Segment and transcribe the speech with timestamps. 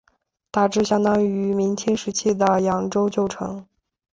[0.49, 3.67] 大致相当于明清时期的扬州旧城。